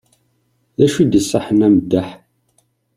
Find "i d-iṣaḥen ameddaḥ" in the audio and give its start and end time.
1.01-2.09